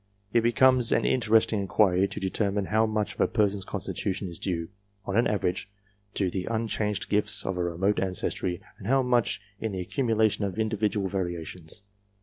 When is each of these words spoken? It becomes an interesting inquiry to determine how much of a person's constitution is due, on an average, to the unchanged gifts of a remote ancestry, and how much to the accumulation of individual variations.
It 0.33 0.41
becomes 0.41 0.91
an 0.91 1.05
interesting 1.05 1.59
inquiry 1.59 2.07
to 2.07 2.19
determine 2.19 2.65
how 2.65 2.87
much 2.87 3.13
of 3.13 3.21
a 3.21 3.27
person's 3.27 3.63
constitution 3.65 4.29
is 4.29 4.39
due, 4.39 4.69
on 5.05 5.15
an 5.15 5.27
average, 5.27 5.69
to 6.15 6.31
the 6.31 6.47
unchanged 6.49 7.07
gifts 7.07 7.45
of 7.45 7.55
a 7.55 7.63
remote 7.63 7.99
ancestry, 7.99 8.63
and 8.79 8.87
how 8.87 9.03
much 9.03 9.41
to 9.61 9.69
the 9.69 9.79
accumulation 9.79 10.43
of 10.43 10.57
individual 10.57 11.07
variations. 11.07 11.83